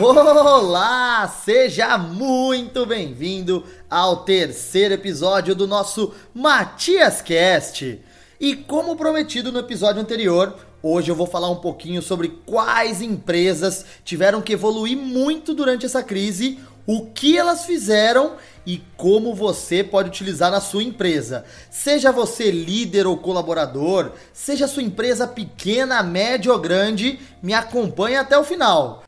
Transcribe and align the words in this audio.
Olá, 0.00 1.26
seja 1.44 1.98
muito 1.98 2.86
bem-vindo 2.86 3.64
ao 3.90 4.18
terceiro 4.18 4.94
episódio 4.94 5.56
do 5.56 5.66
nosso 5.66 6.14
Matias 6.32 7.20
Cast. 7.20 8.00
E 8.38 8.54
como 8.54 8.94
prometido 8.94 9.50
no 9.50 9.58
episódio 9.58 10.00
anterior, 10.00 10.54
hoje 10.80 11.10
eu 11.10 11.16
vou 11.16 11.26
falar 11.26 11.50
um 11.50 11.56
pouquinho 11.56 12.00
sobre 12.00 12.28
quais 12.46 13.02
empresas 13.02 13.84
tiveram 14.04 14.40
que 14.40 14.52
evoluir 14.52 14.96
muito 14.96 15.52
durante 15.52 15.84
essa 15.84 16.02
crise, 16.02 16.60
o 16.86 17.06
que 17.06 17.36
elas 17.36 17.64
fizeram 17.64 18.36
e 18.64 18.80
como 18.96 19.34
você 19.34 19.82
pode 19.82 20.10
utilizar 20.10 20.52
na 20.52 20.60
sua 20.60 20.84
empresa. 20.84 21.44
Seja 21.72 22.12
você 22.12 22.52
líder 22.52 23.04
ou 23.04 23.16
colaborador, 23.16 24.12
seja 24.32 24.68
sua 24.68 24.84
empresa 24.84 25.26
pequena, 25.26 26.04
média 26.04 26.52
ou 26.52 26.58
grande, 26.60 27.18
me 27.42 27.52
acompanhe 27.52 28.16
até 28.16 28.38
o 28.38 28.44
final. 28.44 29.07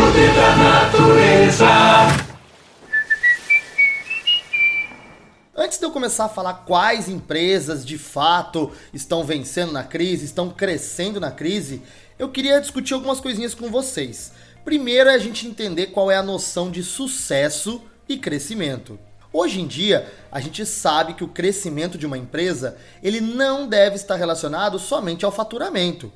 Da 0.00 0.56
natureza. 0.56 1.66
Antes 5.54 5.78
de 5.78 5.84
eu 5.84 5.90
começar 5.90 6.24
a 6.24 6.28
falar 6.30 6.54
quais 6.64 7.06
empresas 7.06 7.84
de 7.84 7.98
fato 7.98 8.72
estão 8.94 9.22
vencendo 9.24 9.72
na 9.72 9.84
crise, 9.84 10.24
estão 10.24 10.48
crescendo 10.48 11.20
na 11.20 11.30
crise, 11.30 11.82
eu 12.18 12.30
queria 12.30 12.62
discutir 12.62 12.94
algumas 12.94 13.20
coisinhas 13.20 13.54
com 13.54 13.70
vocês. 13.70 14.32
Primeiro 14.64 15.10
é 15.10 15.14
a 15.14 15.18
gente 15.18 15.46
entender 15.46 15.88
qual 15.88 16.10
é 16.10 16.16
a 16.16 16.22
noção 16.22 16.70
de 16.70 16.82
sucesso 16.82 17.82
e 18.08 18.16
crescimento. 18.16 18.98
Hoje 19.30 19.60
em 19.60 19.66
dia, 19.66 20.10
a 20.32 20.40
gente 20.40 20.64
sabe 20.64 21.12
que 21.12 21.24
o 21.24 21.28
crescimento 21.28 21.98
de 21.98 22.06
uma 22.06 22.16
empresa, 22.16 22.78
ele 23.02 23.20
não 23.20 23.68
deve 23.68 23.96
estar 23.96 24.16
relacionado 24.16 24.78
somente 24.78 25.26
ao 25.26 25.30
faturamento. 25.30 26.10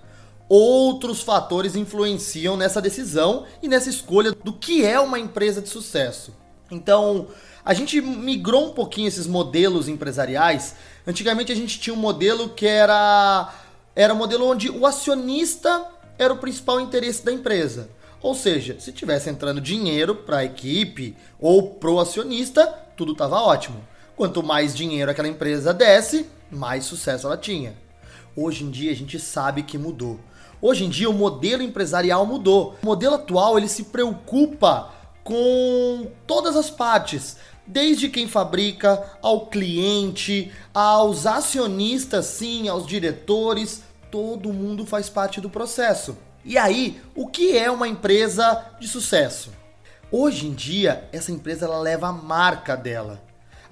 Outros 0.48 1.22
fatores 1.22 1.74
influenciam 1.74 2.56
nessa 2.56 2.80
decisão 2.80 3.46
e 3.62 3.68
nessa 3.68 3.88
escolha 3.88 4.32
do 4.32 4.52
que 4.52 4.84
é 4.84 5.00
uma 5.00 5.18
empresa 5.18 5.62
de 5.62 5.68
sucesso. 5.68 6.34
Então, 6.70 7.28
a 7.64 7.72
gente 7.72 8.00
migrou 8.00 8.66
um 8.68 8.72
pouquinho 8.72 9.08
esses 9.08 9.26
modelos 9.26 9.88
empresariais. 9.88 10.74
Antigamente 11.06 11.50
a 11.50 11.54
gente 11.54 11.80
tinha 11.80 11.94
um 11.94 11.98
modelo 11.98 12.50
que 12.50 12.66
era 12.66 13.54
era 13.96 14.12
um 14.12 14.16
modelo 14.16 14.46
onde 14.46 14.68
o 14.68 14.86
acionista 14.86 15.86
era 16.18 16.32
o 16.32 16.38
principal 16.38 16.80
interesse 16.80 17.24
da 17.24 17.32
empresa. 17.32 17.88
Ou 18.20 18.34
seja, 18.34 18.76
se 18.80 18.92
tivesse 18.92 19.30
entrando 19.30 19.60
dinheiro 19.60 20.14
para 20.14 20.38
a 20.38 20.44
equipe 20.44 21.16
ou 21.38 21.74
pro 21.74 22.00
acionista, 22.00 22.66
tudo 22.96 23.12
estava 23.12 23.40
ótimo. 23.40 23.84
Quanto 24.16 24.42
mais 24.42 24.74
dinheiro 24.74 25.10
aquela 25.10 25.28
empresa 25.28 25.72
desse, 25.72 26.26
mais 26.50 26.84
sucesso 26.84 27.26
ela 27.26 27.36
tinha. 27.36 27.74
Hoje 28.36 28.64
em 28.64 28.70
dia 28.70 28.90
a 28.90 28.96
gente 28.96 29.18
sabe 29.18 29.62
que 29.62 29.78
mudou. 29.78 30.18
Hoje 30.60 30.84
em 30.84 30.88
dia 30.88 31.08
o 31.10 31.14
modelo 31.14 31.62
empresarial 31.62 32.24
mudou. 32.26 32.76
O 32.82 32.86
modelo 32.86 33.14
atual 33.16 33.58
ele 33.58 33.68
se 33.68 33.84
preocupa 33.84 34.92
com 35.22 36.10
todas 36.26 36.54
as 36.54 36.70
partes, 36.70 37.36
desde 37.66 38.08
quem 38.08 38.28
fabrica, 38.28 39.02
ao 39.22 39.46
cliente, 39.46 40.52
aos 40.72 41.26
acionistas, 41.26 42.26
sim, 42.26 42.68
aos 42.68 42.86
diretores, 42.86 43.82
todo 44.10 44.52
mundo 44.52 44.84
faz 44.86 45.08
parte 45.08 45.40
do 45.40 45.48
processo. 45.48 46.16
E 46.44 46.58
aí, 46.58 47.00
o 47.14 47.26
que 47.26 47.56
é 47.56 47.70
uma 47.70 47.88
empresa 47.88 48.66
de 48.78 48.86
sucesso? 48.86 49.50
Hoje 50.12 50.46
em 50.46 50.52
dia, 50.52 51.08
essa 51.10 51.32
empresa 51.32 51.64
ela 51.64 51.80
leva 51.80 52.08
a 52.08 52.12
marca 52.12 52.76
dela. 52.76 53.20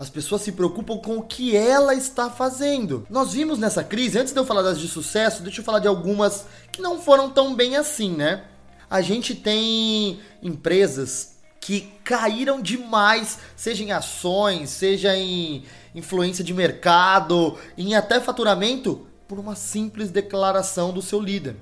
As 0.03 0.11
pessoas 0.11 0.43
se 0.43 0.51
preocupam 0.51 0.99
com 0.99 1.19
o 1.19 1.23
que 1.23 1.57
ela 1.57 1.95
está 1.95 2.29
fazendo. 2.29 3.07
Nós 3.09 3.35
vimos 3.35 3.61
nessa 3.61 3.85
crise, 3.85 4.19
antes 4.19 4.33
de 4.33 4.41
eu 4.41 4.45
falar 4.45 4.63
das 4.63 4.81
de 4.81 4.89
sucesso, 4.89 5.45
deixa 5.45 5.61
eu 5.61 5.65
falar 5.65 5.79
de 5.79 5.87
algumas 5.87 6.45
que 6.73 6.83
não 6.83 7.01
foram 7.01 7.31
tão 7.31 7.55
bem 7.55 7.77
assim, 7.77 8.11
né? 8.11 8.43
A 8.91 9.01
gente 9.01 9.33
tem 9.33 10.19
empresas 10.43 11.37
que 11.61 11.83
caíram 12.03 12.61
demais, 12.61 13.39
seja 13.55 13.85
em 13.85 13.93
ações, 13.93 14.71
seja 14.71 15.17
em 15.17 15.63
influência 15.95 16.43
de 16.43 16.53
mercado, 16.53 17.57
em 17.79 17.95
até 17.95 18.19
faturamento, 18.19 19.07
por 19.29 19.39
uma 19.39 19.55
simples 19.55 20.11
declaração 20.11 20.93
do 20.93 21.01
seu 21.01 21.21
líder, 21.21 21.55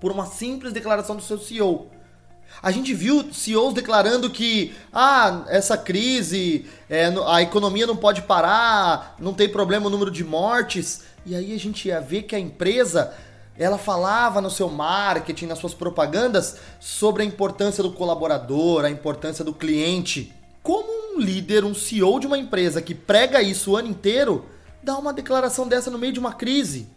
por 0.00 0.10
uma 0.10 0.26
simples 0.26 0.72
declaração 0.72 1.14
do 1.14 1.22
seu 1.22 1.38
CEO. 1.38 1.88
A 2.62 2.70
gente 2.70 2.94
viu 2.94 3.32
CEOs 3.32 3.74
declarando 3.74 4.30
que 4.30 4.74
ah, 4.92 5.44
essa 5.48 5.76
crise, 5.76 6.66
é, 6.88 7.12
a 7.26 7.42
economia 7.42 7.86
não 7.86 7.96
pode 7.96 8.22
parar, 8.22 9.14
não 9.18 9.34
tem 9.34 9.48
problema 9.48 9.86
o 9.86 9.90
número 9.90 10.10
de 10.10 10.24
mortes. 10.24 11.02
E 11.24 11.34
aí 11.34 11.54
a 11.54 11.58
gente 11.58 11.88
ia 11.88 12.00
ver 12.00 12.22
que 12.22 12.34
a 12.34 12.40
empresa 12.40 13.14
ela 13.58 13.78
falava 13.78 14.40
no 14.40 14.50
seu 14.50 14.68
marketing, 14.68 15.46
nas 15.46 15.58
suas 15.58 15.74
propagandas, 15.74 16.56
sobre 16.78 17.22
a 17.22 17.26
importância 17.26 17.82
do 17.82 17.92
colaborador, 17.92 18.84
a 18.84 18.90
importância 18.90 19.44
do 19.44 19.54
cliente. 19.54 20.32
Como 20.62 21.16
um 21.16 21.20
líder, 21.20 21.64
um 21.64 21.74
CEO 21.74 22.20
de 22.20 22.26
uma 22.26 22.38
empresa 22.38 22.82
que 22.82 22.94
prega 22.94 23.40
isso 23.40 23.72
o 23.72 23.76
ano 23.76 23.88
inteiro, 23.88 24.44
dá 24.82 24.96
uma 24.98 25.12
declaração 25.12 25.66
dessa 25.66 25.90
no 25.90 25.98
meio 25.98 26.12
de 26.12 26.20
uma 26.20 26.32
crise? 26.32 26.88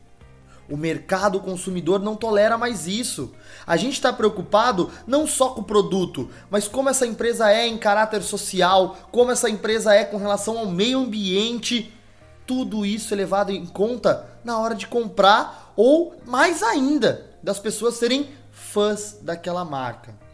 O 0.69 0.77
mercado 0.77 1.39
consumidor 1.39 1.99
não 1.99 2.15
tolera 2.15 2.57
mais 2.57 2.87
isso. 2.87 3.33
A 3.65 3.75
gente 3.75 3.93
está 3.93 4.13
preocupado 4.13 4.91
não 5.07 5.25
só 5.25 5.49
com 5.49 5.61
o 5.61 5.63
produto, 5.65 6.29
mas 6.49 6.67
como 6.67 6.89
essa 6.89 7.07
empresa 7.07 7.51
é 7.51 7.67
em 7.67 7.77
caráter 7.77 8.21
social, 8.21 8.95
como 9.11 9.31
essa 9.31 9.49
empresa 9.49 9.93
é 9.93 10.05
com 10.05 10.17
relação 10.17 10.57
ao 10.59 10.67
meio 10.67 10.99
ambiente. 10.99 11.93
Tudo 12.45 12.85
isso 12.85 13.13
é 13.13 13.17
levado 13.17 13.51
em 13.51 13.65
conta 13.65 14.27
na 14.43 14.59
hora 14.59 14.75
de 14.75 14.87
comprar 14.87 15.73
ou 15.75 16.15
mais 16.25 16.61
ainda, 16.61 17.25
das 17.41 17.59
pessoas 17.59 17.95
serem 17.95 18.29
fãs 18.51 19.17
daquela 19.21 19.65
marca. 19.65 20.28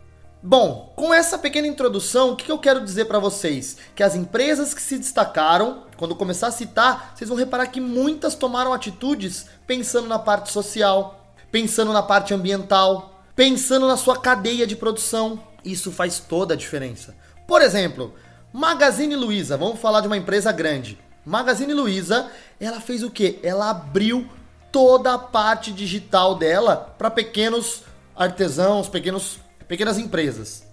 Bom, 0.47 0.93
com 0.95 1.11
essa 1.11 1.39
pequena 1.39 1.65
introdução, 1.65 2.29
o 2.29 2.35
que 2.35 2.51
eu 2.51 2.59
quero 2.59 2.79
dizer 2.79 3.05
para 3.05 3.17
vocês? 3.17 3.77
Que 3.95 4.03
as 4.03 4.13
empresas 4.13 4.75
que 4.75 4.81
se 4.81 4.95
destacaram, 4.99 5.85
quando 5.97 6.15
começar 6.15 6.49
a 6.49 6.51
citar, 6.51 7.13
vocês 7.15 7.27
vão 7.27 7.35
reparar 7.35 7.65
que 7.65 7.81
muitas 7.81 8.35
tomaram 8.35 8.71
atitudes 8.71 9.47
pensando 9.65 10.07
na 10.07 10.19
parte 10.19 10.51
social, 10.51 11.33
pensando 11.51 11.91
na 11.91 12.03
parte 12.03 12.31
ambiental, 12.31 13.23
pensando 13.35 13.87
na 13.87 13.97
sua 13.97 14.19
cadeia 14.19 14.67
de 14.67 14.75
produção. 14.75 15.39
Isso 15.63 15.91
faz 15.91 16.19
toda 16.19 16.53
a 16.53 16.57
diferença. 16.57 17.15
Por 17.47 17.63
exemplo, 17.63 18.13
Magazine 18.53 19.15
Luiza, 19.15 19.57
vamos 19.57 19.79
falar 19.79 20.01
de 20.01 20.05
uma 20.05 20.17
empresa 20.17 20.51
grande. 20.51 20.99
Magazine 21.25 21.73
Luiza, 21.73 22.29
ela 22.59 22.79
fez 22.79 23.01
o 23.01 23.09
quê? 23.09 23.39
Ela 23.41 23.71
abriu 23.71 24.29
toda 24.71 25.11
a 25.11 25.17
parte 25.17 25.71
digital 25.71 26.35
dela 26.35 26.93
para 26.99 27.09
pequenos 27.09 27.81
artesãos, 28.15 28.87
pequenos, 28.87 29.39
pequenas 29.67 29.97
empresas. 29.97 30.65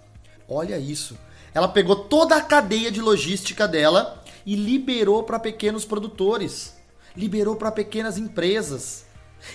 Olha 0.47 0.77
isso. 0.77 1.17
Ela 1.53 1.67
pegou 1.67 1.95
toda 1.95 2.35
a 2.35 2.41
cadeia 2.41 2.91
de 2.91 3.01
logística 3.01 3.67
dela 3.67 4.23
e 4.45 4.55
liberou 4.55 5.23
para 5.23 5.39
pequenos 5.39 5.85
produtores, 5.85 6.75
liberou 7.15 7.55
para 7.55 7.71
pequenas 7.71 8.17
empresas. 8.17 9.05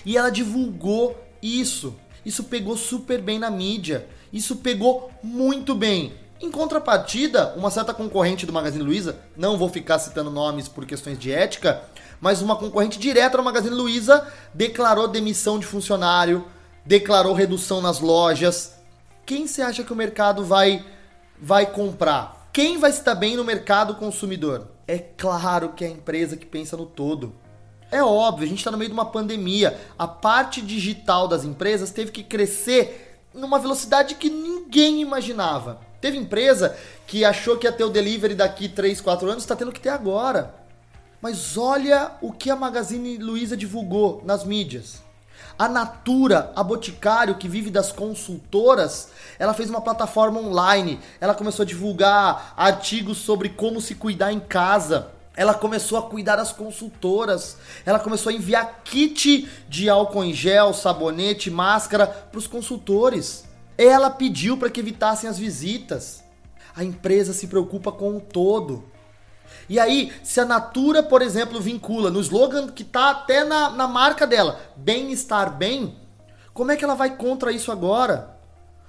E 0.05 0.17
ela 0.17 0.29
divulgou 0.29 1.17
isso. 1.41 1.95
Isso 2.25 2.43
pegou 2.43 2.77
super 2.77 3.21
bem 3.21 3.39
na 3.39 3.49
mídia. 3.49 4.07
Isso 4.31 4.57
pegou 4.57 5.11
muito 5.23 5.75
bem. 5.75 6.13
Em 6.41 6.49
contrapartida, 6.49 7.53
uma 7.57 7.69
certa 7.69 7.93
concorrente 7.93 8.45
do 8.45 8.53
Magazine 8.53 8.83
Luiza, 8.83 9.19
não 9.35 9.57
vou 9.57 9.67
ficar 9.67 9.99
citando 9.99 10.31
nomes 10.31 10.69
por 10.69 10.85
questões 10.85 11.19
de 11.19 11.33
ética, 11.33 11.83
mas 12.21 12.41
uma 12.41 12.55
concorrente 12.55 12.97
direta 12.97 13.37
do 13.37 13.43
Magazine 13.43 13.75
Luiza 13.75 14.25
declarou 14.53 15.07
demissão 15.07 15.59
de 15.59 15.65
funcionário, 15.65 16.45
declarou 16.85 17.33
redução 17.33 17.81
nas 17.81 17.99
lojas. 17.99 18.78
Quem 19.29 19.45
você 19.45 19.61
acha 19.61 19.83
que 19.83 19.93
o 19.93 19.95
mercado 19.95 20.43
vai 20.43 20.83
vai 21.39 21.67
comprar? 21.67 22.49
Quem 22.51 22.79
vai 22.79 22.89
estar 22.89 23.13
bem 23.13 23.37
no 23.37 23.45
mercado 23.45 23.93
consumidor? 23.93 24.71
É 24.87 24.97
claro 24.97 25.73
que 25.73 25.85
é 25.85 25.87
a 25.87 25.91
empresa 25.91 26.35
que 26.35 26.47
pensa 26.47 26.75
no 26.75 26.87
todo. 26.87 27.35
É 27.91 28.01
óbvio, 28.01 28.47
a 28.47 28.49
gente 28.49 28.57
está 28.57 28.71
no 28.71 28.77
meio 28.79 28.89
de 28.89 28.93
uma 28.95 29.05
pandemia. 29.05 29.79
A 29.99 30.07
parte 30.07 30.63
digital 30.63 31.27
das 31.27 31.45
empresas 31.45 31.91
teve 31.91 32.09
que 32.09 32.23
crescer 32.23 33.21
numa 33.31 33.59
velocidade 33.59 34.15
que 34.15 34.31
ninguém 34.31 34.99
imaginava. 34.99 35.79
Teve 36.01 36.17
empresa 36.17 36.75
que 37.05 37.23
achou 37.23 37.55
que 37.55 37.67
ia 37.67 37.71
ter 37.71 37.83
o 37.83 37.89
delivery 37.91 38.33
daqui 38.33 38.67
3, 38.67 38.99
4 38.99 39.29
anos, 39.29 39.43
está 39.43 39.55
tendo 39.55 39.71
que 39.71 39.79
ter 39.79 39.89
agora. 39.89 40.55
Mas 41.21 41.55
olha 41.55 42.13
o 42.19 42.31
que 42.31 42.49
a 42.49 42.55
Magazine 42.55 43.19
Luiza 43.19 43.55
divulgou 43.55 44.23
nas 44.25 44.43
mídias. 44.43 45.07
A 45.57 45.67
Natura, 45.67 46.51
a 46.55 46.63
Boticário, 46.63 47.35
que 47.35 47.49
vive 47.49 47.69
das 47.69 47.91
consultoras, 47.91 49.09
ela 49.37 49.53
fez 49.53 49.69
uma 49.69 49.81
plataforma 49.81 50.39
online. 50.39 50.99
Ela 51.19 51.35
começou 51.35 51.63
a 51.63 51.65
divulgar 51.65 52.53
artigos 52.55 53.17
sobre 53.17 53.49
como 53.49 53.81
se 53.81 53.95
cuidar 53.95 54.31
em 54.31 54.39
casa. 54.39 55.11
Ela 55.35 55.53
começou 55.53 55.97
a 55.97 56.03
cuidar 56.03 56.35
das 56.35 56.51
consultoras. 56.51 57.57
Ela 57.85 57.99
começou 57.99 58.29
a 58.29 58.33
enviar 58.33 58.81
kit 58.83 59.49
de 59.67 59.89
álcool 59.89 60.23
em 60.23 60.33
gel, 60.33 60.73
sabonete, 60.73 61.49
máscara 61.49 62.07
para 62.07 62.37
os 62.37 62.47
consultores. 62.47 63.45
Ela 63.77 64.09
pediu 64.09 64.57
para 64.57 64.69
que 64.69 64.79
evitassem 64.79 65.29
as 65.29 65.39
visitas. 65.39 66.23
A 66.75 66.83
empresa 66.83 67.33
se 67.33 67.47
preocupa 67.47 67.91
com 67.91 68.17
o 68.17 68.21
todo. 68.21 68.83
E 69.67 69.79
aí, 69.79 70.11
se 70.23 70.39
a 70.39 70.45
Natura, 70.45 71.03
por 71.03 71.21
exemplo, 71.21 71.61
vincula 71.61 72.09
no 72.09 72.19
slogan 72.19 72.67
que 72.69 72.83
tá 72.83 73.11
até 73.11 73.43
na, 73.43 73.69
na 73.69 73.87
marca 73.87 74.25
dela, 74.25 74.59
bem-estar 74.75 75.55
bem, 75.55 75.95
como 76.53 76.71
é 76.71 76.75
que 76.75 76.83
ela 76.83 76.95
vai 76.95 77.15
contra 77.15 77.51
isso 77.51 77.71
agora? 77.71 78.37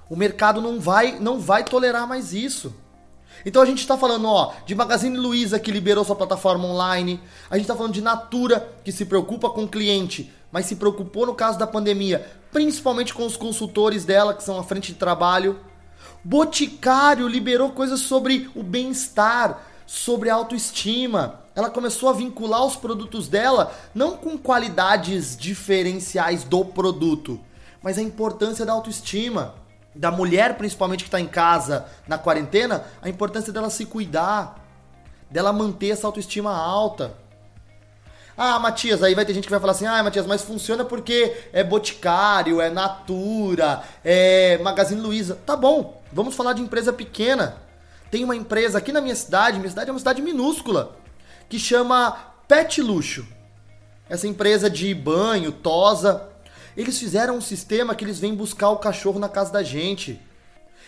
O 0.09 0.15
mercado 0.15 0.59
não 0.59 0.79
vai, 0.79 1.19
não 1.19 1.39
vai 1.39 1.63
tolerar 1.63 2.07
mais 2.07 2.33
isso. 2.33 2.75
Então 3.45 3.61
a 3.61 3.65
gente 3.65 3.79
está 3.79 3.97
falando 3.97 4.27
ó, 4.27 4.53
de 4.65 4.75
Magazine 4.75 5.17
Luiza 5.17 5.59
que 5.59 5.71
liberou 5.71 6.03
sua 6.03 6.15
plataforma 6.15 6.65
online, 6.65 7.19
a 7.49 7.55
gente 7.55 7.63
está 7.63 7.75
falando 7.75 7.93
de 7.93 8.01
Natura 8.01 8.67
que 8.83 8.91
se 8.91 9.05
preocupa 9.05 9.49
com 9.49 9.63
o 9.63 9.67
cliente, 9.67 10.31
mas 10.51 10.65
se 10.65 10.75
preocupou 10.75 11.25
no 11.25 11.33
caso 11.33 11.57
da 11.57 11.65
pandemia, 11.65 12.29
principalmente 12.51 13.13
com 13.13 13.25
os 13.25 13.37
consultores 13.37 14.03
dela 14.03 14.33
que 14.33 14.43
são 14.43 14.59
à 14.59 14.63
frente 14.63 14.91
de 14.91 14.99
trabalho. 14.99 15.59
Boticário 16.23 17.27
liberou 17.27 17.71
coisas 17.71 18.01
sobre 18.01 18.49
o 18.53 18.61
bem-estar, 18.61 19.59
sobre 19.91 20.29
autoestima. 20.29 21.41
Ela 21.53 21.69
começou 21.69 22.07
a 22.07 22.13
vincular 22.13 22.65
os 22.65 22.77
produtos 22.77 23.27
dela 23.27 23.75
não 23.93 24.15
com 24.15 24.37
qualidades 24.37 25.35
diferenciais 25.35 26.45
do 26.45 26.63
produto, 26.63 27.37
mas 27.83 27.97
a 27.97 28.01
importância 28.01 28.65
da 28.65 28.71
autoestima 28.71 29.53
da 29.93 30.09
mulher, 30.09 30.55
principalmente 30.55 31.03
que 31.03 31.09
está 31.09 31.19
em 31.19 31.27
casa 31.27 31.85
na 32.07 32.17
quarentena, 32.17 32.85
a 33.01 33.09
importância 33.09 33.51
dela 33.51 33.69
se 33.69 33.85
cuidar, 33.85 34.65
dela 35.29 35.51
manter 35.51 35.89
essa 35.89 36.07
autoestima 36.07 36.55
alta. 36.55 37.13
Ah, 38.37 38.57
Matias, 38.59 39.03
aí 39.03 39.13
vai 39.13 39.25
ter 39.25 39.33
gente 39.33 39.43
que 39.43 39.51
vai 39.51 39.59
falar 39.59 39.73
assim: 39.73 39.85
ah, 39.85 40.01
Matias, 40.01 40.25
mas 40.25 40.41
funciona 40.41 40.85
porque 40.85 41.35
é 41.51 41.65
Boticário, 41.65 42.61
é 42.61 42.69
Natura, 42.69 43.83
é 44.05 44.57
Magazine 44.59 45.01
Luiza. 45.01 45.37
Tá 45.45 45.57
bom, 45.57 46.01
vamos 46.13 46.33
falar 46.33 46.53
de 46.53 46.61
empresa 46.61 46.93
pequena. 46.93 47.57
Tem 48.11 48.25
uma 48.25 48.35
empresa 48.35 48.77
aqui 48.77 48.91
na 48.91 48.99
minha 48.99 49.15
cidade, 49.15 49.57
minha 49.57 49.69
cidade 49.69 49.89
é 49.89 49.93
uma 49.93 49.99
cidade 49.99 50.21
minúscula, 50.21 50.97
que 51.47 51.57
chama 51.57 52.11
Pet 52.45 52.81
Luxo. 52.81 53.25
Essa 54.09 54.27
empresa 54.27 54.69
de 54.69 54.93
banho, 54.93 55.53
tosa, 55.53 56.29
eles 56.75 56.99
fizeram 56.99 57.37
um 57.37 57.41
sistema 57.41 57.95
que 57.95 58.03
eles 58.03 58.19
vêm 58.19 58.35
buscar 58.35 58.69
o 58.69 58.77
cachorro 58.77 59.17
na 59.17 59.29
casa 59.29 59.53
da 59.53 59.63
gente. 59.63 60.19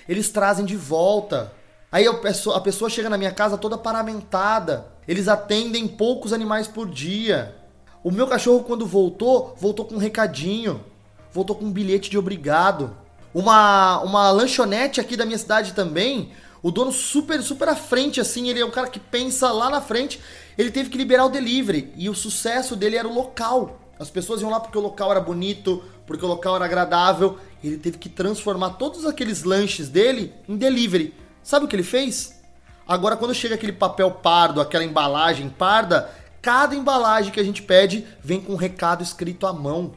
Eles 0.07 0.29
trazem 0.29 0.65
de 0.65 0.75
volta. 0.75 1.53
Aí 1.89 2.05
a 2.05 2.13
pessoa, 2.13 2.89
chega 2.89 3.09
na 3.09 3.17
minha 3.17 3.31
casa 3.31 3.57
toda 3.57 3.77
paramentada. 3.77 4.87
Eles 5.07 5.29
atendem 5.29 5.87
poucos 5.87 6.33
animais 6.33 6.67
por 6.67 6.89
dia. 6.89 7.55
O 8.03 8.11
meu 8.11 8.27
cachorro, 8.27 8.63
quando 8.63 8.85
voltou, 8.85 9.55
voltou 9.57 9.85
com 9.85 9.95
um 9.95 9.99
recadinho. 9.99 10.83
Voltou 11.31 11.55
com 11.55 11.65
um 11.65 11.71
bilhete 11.71 12.09
de 12.09 12.17
obrigado. 12.17 12.95
Uma, 13.33 14.01
uma 14.01 14.31
lanchonete 14.31 14.99
aqui 14.99 15.15
da 15.15 15.25
minha 15.25 15.37
cidade 15.37 15.73
também. 15.73 16.31
O 16.63 16.71
dono 16.71 16.93
super, 16.93 17.43
super 17.43 17.67
à 17.67 17.75
frente, 17.75 18.21
assim. 18.21 18.47
Ele 18.47 18.61
é 18.61 18.65
um 18.65 18.71
cara 18.71 18.87
que 18.87 18.99
pensa 18.99 19.51
lá 19.51 19.69
na 19.69 19.81
frente. 19.81 20.19
Ele 20.57 20.71
teve 20.71 20.89
que 20.89 20.97
liberar 20.97 21.25
o 21.25 21.29
delivery. 21.29 21.93
E 21.97 22.09
o 22.09 22.15
sucesso 22.15 22.73
dele 22.73 22.95
era 22.95 23.07
o 23.07 23.13
local. 23.13 23.81
As 23.99 24.09
pessoas 24.09 24.41
iam 24.41 24.49
lá 24.49 24.61
porque 24.61 24.77
o 24.77 24.81
local 24.81 25.11
era 25.11 25.19
bonito, 25.19 25.83
porque 26.07 26.23
o 26.23 26.27
local 26.27 26.55
era 26.55 26.63
agradável. 26.63 27.37
Ele 27.61 27.77
teve 27.77 27.97
que 27.97 28.07
transformar 28.07 28.71
todos 28.71 29.05
aqueles 29.05 29.43
lanches 29.43 29.89
dele 29.89 30.33
em 30.47 30.55
delivery. 30.55 31.13
Sabe 31.43 31.65
o 31.65 31.67
que 31.67 31.75
ele 31.75 31.83
fez? 31.83 32.41
Agora, 32.87 33.17
quando 33.17 33.35
chega 33.35 33.55
aquele 33.55 33.73
papel 33.73 34.09
pardo, 34.09 34.61
aquela 34.61 34.85
embalagem 34.85 35.49
parda, 35.49 36.09
cada 36.41 36.75
embalagem 36.75 37.31
que 37.31 37.39
a 37.41 37.43
gente 37.43 37.61
pede 37.61 38.07
vem 38.23 38.39
com 38.39 38.53
um 38.53 38.57
recado 38.57 39.03
escrito 39.03 39.45
à 39.45 39.51
mão 39.51 39.93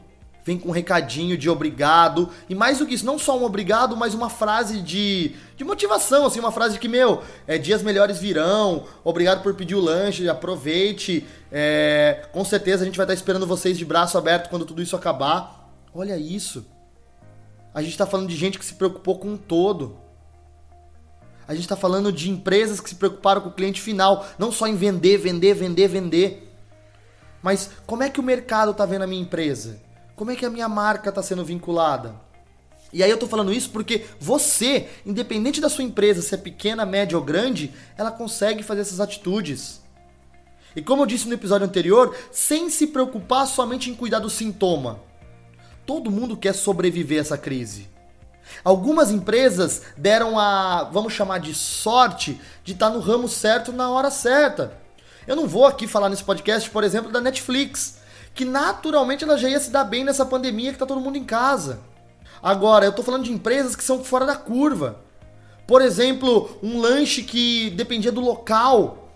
vem 0.46 0.56
com 0.56 0.68
um 0.68 0.72
recadinho 0.72 1.36
de 1.36 1.50
obrigado. 1.50 2.30
E 2.48 2.54
mais 2.54 2.78
do 2.78 2.86
que 2.86 2.94
isso, 2.94 3.04
não 3.04 3.18
só 3.18 3.36
um 3.36 3.42
obrigado, 3.42 3.96
mas 3.96 4.14
uma 4.14 4.30
frase 4.30 4.80
de, 4.80 5.34
de 5.56 5.64
motivação, 5.64 6.24
assim, 6.24 6.38
uma 6.38 6.52
frase 6.52 6.78
que, 6.78 6.86
meu, 6.86 7.20
é, 7.48 7.58
dias 7.58 7.82
melhores 7.82 8.18
virão, 8.18 8.84
obrigado 9.02 9.42
por 9.42 9.54
pedir 9.54 9.74
o 9.74 9.80
lanche, 9.80 10.28
aproveite. 10.28 11.26
É, 11.50 12.28
com 12.32 12.44
certeza 12.44 12.84
a 12.84 12.86
gente 12.86 12.96
vai 12.96 13.02
estar 13.04 13.14
esperando 13.14 13.44
vocês 13.44 13.76
de 13.76 13.84
braço 13.84 14.16
aberto 14.16 14.48
quando 14.48 14.64
tudo 14.64 14.80
isso 14.80 14.94
acabar. 14.94 15.68
Olha 15.92 16.16
isso. 16.16 16.64
A 17.74 17.82
gente 17.82 17.92
está 17.92 18.06
falando 18.06 18.28
de 18.28 18.36
gente 18.36 18.56
que 18.56 18.64
se 18.64 18.74
preocupou 18.74 19.18
com 19.18 19.30
um 19.30 19.36
todo. 19.36 19.98
A 21.48 21.54
gente 21.54 21.64
está 21.64 21.76
falando 21.76 22.12
de 22.12 22.30
empresas 22.30 22.78
que 22.78 22.88
se 22.88 22.94
preocuparam 22.94 23.40
com 23.40 23.48
o 23.48 23.52
cliente 23.52 23.80
final, 23.80 24.24
não 24.38 24.52
só 24.52 24.68
em 24.68 24.76
vender, 24.76 25.18
vender, 25.18 25.54
vender, 25.54 25.88
vender. 25.88 26.52
Mas 27.42 27.70
como 27.84 28.04
é 28.04 28.10
que 28.10 28.20
o 28.20 28.22
mercado 28.22 28.70
está 28.70 28.86
vendo 28.86 29.02
a 29.02 29.06
minha 29.08 29.22
empresa? 29.22 29.85
Como 30.16 30.30
é 30.30 30.34
que 30.34 30.46
a 30.46 30.50
minha 30.50 30.68
marca 30.68 31.10
está 31.10 31.22
sendo 31.22 31.44
vinculada? 31.44 32.16
E 32.90 33.02
aí 33.02 33.10
eu 33.10 33.18
tô 33.18 33.28
falando 33.28 33.52
isso 33.52 33.68
porque 33.68 34.06
você, 34.18 34.88
independente 35.04 35.60
da 35.60 35.68
sua 35.68 35.84
empresa, 35.84 36.22
se 36.22 36.34
é 36.34 36.38
pequena, 36.38 36.86
média 36.86 37.18
ou 37.18 37.22
grande, 37.22 37.70
ela 37.98 38.10
consegue 38.10 38.62
fazer 38.62 38.80
essas 38.80 38.98
atitudes. 38.98 39.82
E 40.74 40.80
como 40.80 41.02
eu 41.02 41.06
disse 41.06 41.28
no 41.28 41.34
episódio 41.34 41.66
anterior, 41.66 42.16
sem 42.32 42.70
se 42.70 42.86
preocupar 42.86 43.46
somente 43.46 43.90
em 43.90 43.94
cuidar 43.94 44.20
do 44.20 44.30
sintoma. 44.30 45.00
Todo 45.84 46.10
mundo 46.10 46.34
quer 46.34 46.54
sobreviver 46.54 47.18
a 47.18 47.20
essa 47.20 47.36
crise. 47.36 47.86
Algumas 48.64 49.10
empresas 49.10 49.82
deram 49.98 50.38
a, 50.38 50.84
vamos 50.84 51.12
chamar 51.12 51.40
de 51.40 51.52
sorte, 51.52 52.40
de 52.64 52.72
estar 52.72 52.88
tá 52.88 52.94
no 52.94 53.00
ramo 53.00 53.28
certo 53.28 53.70
na 53.70 53.90
hora 53.90 54.10
certa. 54.10 54.78
Eu 55.26 55.36
não 55.36 55.46
vou 55.46 55.66
aqui 55.66 55.86
falar 55.86 56.08
nesse 56.08 56.24
podcast, 56.24 56.70
por 56.70 56.84
exemplo, 56.84 57.12
da 57.12 57.20
Netflix 57.20 57.95
que 58.36 58.44
naturalmente 58.44 59.24
ela 59.24 59.38
já 59.38 59.48
ia 59.48 59.58
se 59.58 59.70
dar 59.70 59.84
bem 59.84 60.04
nessa 60.04 60.26
pandemia 60.26 60.70
que 60.70 60.78
tá 60.78 60.84
todo 60.84 61.00
mundo 61.00 61.16
em 61.16 61.24
casa. 61.24 61.80
Agora, 62.42 62.84
eu 62.84 62.92
tô 62.92 63.02
falando 63.02 63.24
de 63.24 63.32
empresas 63.32 63.74
que 63.74 63.82
são 63.82 64.04
fora 64.04 64.26
da 64.26 64.36
curva. 64.36 65.00
Por 65.66 65.80
exemplo, 65.80 66.58
um 66.62 66.78
lanche 66.78 67.22
que 67.22 67.70
dependia 67.70 68.12
do 68.12 68.20
local. 68.20 69.08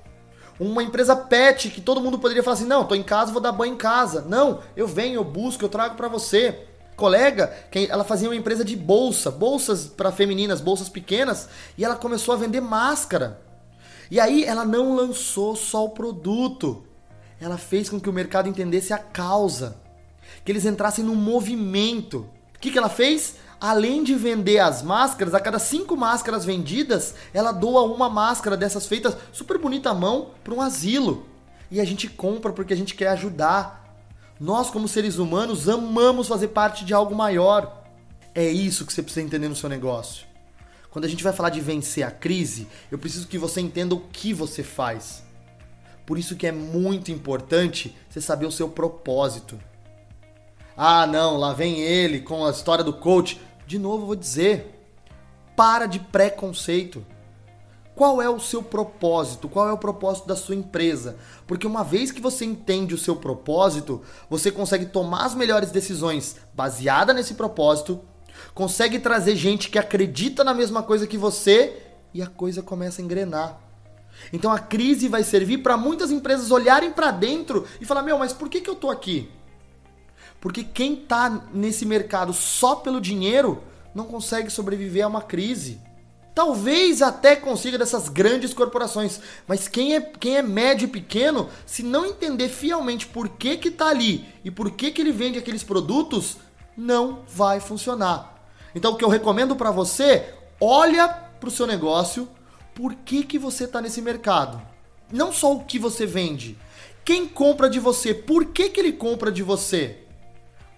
Uma 0.58 0.82
empresa 0.82 1.14
pet 1.14 1.68
que 1.68 1.82
todo 1.82 2.00
mundo 2.00 2.18
poderia 2.18 2.42
falar 2.42 2.54
assim: 2.54 2.66
"Não, 2.66 2.86
tô 2.86 2.94
em 2.94 3.02
casa, 3.02 3.30
vou 3.30 3.42
dar 3.42 3.52
banho 3.52 3.74
em 3.74 3.76
casa". 3.76 4.24
Não, 4.26 4.60
eu 4.74 4.86
venho, 4.86 5.16
eu 5.16 5.24
busco, 5.24 5.62
eu 5.62 5.68
trago 5.68 5.96
para 5.96 6.08
você. 6.08 6.66
Colega, 6.96 7.54
que 7.70 7.88
ela 7.90 8.04
fazia 8.04 8.28
uma 8.28 8.36
empresa 8.36 8.64
de 8.64 8.74
bolsa, 8.74 9.30
bolsas 9.30 9.86
para 9.86 10.10
femininas, 10.10 10.62
bolsas 10.62 10.88
pequenas, 10.88 11.48
e 11.76 11.84
ela 11.84 11.94
começou 11.94 12.34
a 12.34 12.38
vender 12.38 12.60
máscara. 12.62 13.40
E 14.10 14.18
aí 14.18 14.44
ela 14.44 14.64
não 14.64 14.94
lançou 14.94 15.54
só 15.54 15.84
o 15.84 15.90
produto 15.90 16.84
ela 17.40 17.56
fez 17.56 17.88
com 17.88 17.98
que 17.98 18.10
o 18.10 18.12
mercado 18.12 18.48
entendesse 18.48 18.92
a 18.92 18.98
causa, 18.98 19.76
que 20.44 20.52
eles 20.52 20.66
entrassem 20.66 21.04
no 21.04 21.14
movimento. 21.14 22.28
O 22.54 22.58
que, 22.60 22.70
que 22.70 22.78
ela 22.78 22.90
fez? 22.90 23.36
Além 23.58 24.04
de 24.04 24.14
vender 24.14 24.58
as 24.58 24.82
máscaras, 24.82 25.34
a 25.34 25.40
cada 25.40 25.58
cinco 25.58 25.96
máscaras 25.96 26.44
vendidas, 26.44 27.14
ela 27.32 27.52
doa 27.52 27.82
uma 27.82 28.08
máscara 28.08 28.56
dessas 28.56 28.86
feitas 28.86 29.16
super 29.32 29.58
bonita 29.58 29.90
à 29.90 29.94
mão 29.94 30.30
para 30.44 30.54
um 30.54 30.60
asilo. 30.60 31.26
E 31.70 31.80
a 31.80 31.84
gente 31.84 32.08
compra 32.08 32.52
porque 32.52 32.74
a 32.74 32.76
gente 32.76 32.94
quer 32.94 33.08
ajudar. 33.08 33.96
Nós, 34.38 34.70
como 34.70 34.88
seres 34.88 35.18
humanos, 35.18 35.68
amamos 35.68 36.28
fazer 36.28 36.48
parte 36.48 36.84
de 36.84 36.92
algo 36.92 37.14
maior. 37.14 37.84
É 38.34 38.48
isso 38.48 38.84
que 38.86 38.92
você 38.92 39.02
precisa 39.02 39.24
entender 39.24 39.48
no 39.48 39.56
seu 39.56 39.68
negócio. 39.68 40.26
Quando 40.90 41.04
a 41.04 41.08
gente 41.08 41.22
vai 41.22 41.32
falar 41.32 41.50
de 41.50 41.60
vencer 41.60 42.02
a 42.02 42.10
crise, 42.10 42.66
eu 42.90 42.98
preciso 42.98 43.28
que 43.28 43.38
você 43.38 43.60
entenda 43.60 43.94
o 43.94 44.00
que 44.00 44.32
você 44.32 44.62
faz. 44.62 45.22
Por 46.10 46.18
isso 46.18 46.34
que 46.34 46.44
é 46.44 46.50
muito 46.50 47.12
importante 47.12 47.96
você 48.08 48.20
saber 48.20 48.44
o 48.44 48.50
seu 48.50 48.68
propósito. 48.68 49.56
Ah, 50.76 51.06
não, 51.06 51.36
lá 51.36 51.52
vem 51.52 51.82
ele 51.82 52.18
com 52.18 52.44
a 52.44 52.50
história 52.50 52.82
do 52.82 52.92
coach. 52.92 53.40
De 53.64 53.78
novo, 53.78 54.06
vou 54.06 54.16
dizer: 54.16 54.74
para 55.54 55.86
de 55.86 56.00
preconceito. 56.00 57.06
Qual 57.94 58.20
é 58.20 58.28
o 58.28 58.40
seu 58.40 58.60
propósito? 58.60 59.48
Qual 59.48 59.68
é 59.68 59.72
o 59.72 59.78
propósito 59.78 60.26
da 60.26 60.34
sua 60.34 60.56
empresa? 60.56 61.16
Porque 61.46 61.64
uma 61.64 61.84
vez 61.84 62.10
que 62.10 62.20
você 62.20 62.44
entende 62.44 62.92
o 62.92 62.98
seu 62.98 63.14
propósito, 63.14 64.02
você 64.28 64.50
consegue 64.50 64.86
tomar 64.86 65.26
as 65.26 65.34
melhores 65.36 65.70
decisões 65.70 66.38
baseada 66.52 67.14
nesse 67.14 67.34
propósito, 67.34 68.00
consegue 68.52 68.98
trazer 68.98 69.36
gente 69.36 69.70
que 69.70 69.78
acredita 69.78 70.42
na 70.42 70.54
mesma 70.54 70.82
coisa 70.82 71.06
que 71.06 71.16
você 71.16 71.80
e 72.12 72.20
a 72.20 72.26
coisa 72.26 72.64
começa 72.64 73.00
a 73.00 73.04
engrenar. 73.04 73.69
Então 74.32 74.50
a 74.50 74.58
crise 74.58 75.08
vai 75.08 75.22
servir 75.22 75.58
para 75.58 75.76
muitas 75.76 76.10
empresas 76.10 76.50
olharem 76.50 76.92
para 76.92 77.10
dentro 77.10 77.66
e 77.80 77.84
falar: 77.84 78.02
meu, 78.02 78.18
mas 78.18 78.32
por 78.32 78.48
que, 78.48 78.60
que 78.60 78.70
eu 78.70 78.74
tô 78.74 78.90
aqui? 78.90 79.28
Porque 80.40 80.64
quem 80.64 80.96
tá 80.96 81.42
nesse 81.52 81.84
mercado 81.84 82.32
só 82.32 82.76
pelo 82.76 83.00
dinheiro 83.00 83.62
não 83.94 84.04
consegue 84.04 84.50
sobreviver 84.50 85.04
a 85.04 85.08
uma 85.08 85.22
crise. 85.22 85.80
Talvez 86.34 87.02
até 87.02 87.34
consiga 87.34 87.76
dessas 87.76 88.08
grandes 88.08 88.54
corporações, 88.54 89.20
mas 89.46 89.66
quem 89.66 89.96
é, 89.96 90.00
quem 90.00 90.36
é 90.36 90.42
médio 90.42 90.86
e 90.86 90.90
pequeno, 90.90 91.48
se 91.66 91.82
não 91.82 92.06
entender 92.06 92.48
fielmente 92.48 93.06
por 93.06 93.28
que 93.28 93.56
que 93.56 93.70
tá 93.70 93.88
ali 93.88 94.24
e 94.44 94.50
por 94.50 94.70
que 94.70 94.90
que 94.92 95.02
ele 95.02 95.12
vende 95.12 95.38
aqueles 95.38 95.64
produtos, 95.64 96.38
não 96.76 97.24
vai 97.28 97.60
funcionar. 97.60 98.40
Então 98.74 98.92
o 98.92 98.96
que 98.96 99.04
eu 99.04 99.08
recomendo 99.08 99.56
para 99.56 99.70
você, 99.70 100.32
olha 100.60 101.08
para 101.08 101.48
o 101.48 101.52
seu 101.52 101.66
negócio, 101.66 102.28
por 102.80 102.94
que, 102.94 103.24
que 103.24 103.38
você 103.38 103.64
está 103.64 103.78
nesse 103.78 104.00
mercado. 104.00 104.58
Não 105.12 105.34
só 105.34 105.54
o 105.54 105.64
que 105.64 105.78
você 105.78 106.06
vende. 106.06 106.56
Quem 107.04 107.28
compra 107.28 107.68
de 107.68 107.78
você? 107.78 108.14
Por 108.14 108.46
que, 108.46 108.70
que 108.70 108.80
ele 108.80 108.94
compra 108.94 109.30
de 109.30 109.42
você? 109.42 109.98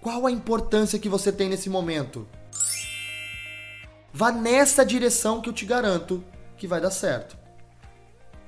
Qual 0.01 0.27
a 0.27 0.31
importância 0.31 0.99
que 0.99 1.07
você 1.07 1.31
tem 1.31 1.47
nesse 1.47 1.69
momento? 1.69 2.27
Vá 4.11 4.33
nessa 4.33 4.85
direção 4.85 5.39
que 5.39 5.47
eu 5.47 5.53
te 5.53 5.65
garanto 5.65 6.21
que 6.57 6.67
vai 6.67 6.81
dar 6.81 6.91
certo. 6.91 7.37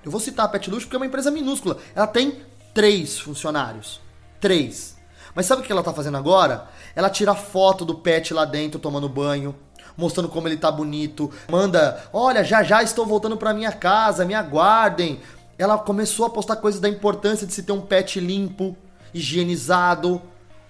Eu 0.04 0.12
vou 0.12 0.20
citar 0.20 0.48
a 0.48 0.50
Pet 0.50 0.70
Luxo 0.70 0.88
porque 0.88 0.98
é 0.98 1.00
uma 1.00 1.06
empresa 1.06 1.32
minúscula. 1.32 1.78
Ela 1.96 2.08
tem 2.08 2.42
três 2.74 3.18
funcionários. 3.18 4.02
Três. 4.42 4.98
Mas 5.34 5.46
sabe 5.46 5.62
o 5.62 5.66
que 5.66 5.72
ela 5.72 5.80
está 5.80 5.94
fazendo 5.94 6.18
agora? 6.18 6.68
Ela 6.94 7.10
tira 7.10 7.34
foto 7.34 7.86
do 7.86 7.96
pet 7.96 8.34
lá 8.34 8.44
dentro 8.44 8.82
tomando 8.82 9.08
banho, 9.08 9.56
mostrando 9.98 10.30
como 10.30 10.48
ele 10.48 10.58
tá 10.58 10.72
bonito. 10.72 11.32
Manda, 11.50 12.04
olha, 12.12 12.44
já 12.44 12.64
já 12.64 12.84
estou 12.84 13.06
voltando 13.06 13.38
para 13.38 13.54
minha 13.54 13.72
casa, 13.72 14.26
me 14.26 14.34
aguardem. 14.34 15.20
Ela 15.58 15.78
começou 15.78 16.26
a 16.26 16.30
postar 16.30 16.58
coisas 16.58 16.82
da 16.82 16.90
importância 16.90 17.48
de 17.48 17.54
se 17.54 17.64
ter 17.64 17.72
um 17.72 17.82
pet 17.82 18.20
limpo, 18.20 18.76
higienizado, 19.14 20.22